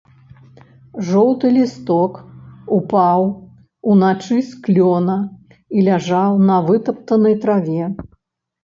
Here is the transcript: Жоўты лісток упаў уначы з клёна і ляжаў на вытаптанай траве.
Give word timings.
Жоўты 1.09 1.51
лісток 1.57 2.13
упаў 2.79 3.27
уначы 3.93 4.37
з 4.49 4.65
клёна 4.65 5.21
і 5.75 5.87
ляжаў 5.91 6.31
на 6.49 6.57
вытаптанай 6.73 7.35
траве. 7.47 7.83